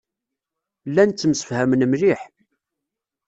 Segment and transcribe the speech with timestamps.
[0.89, 2.21] Llan ttemsefhamen mliḥ.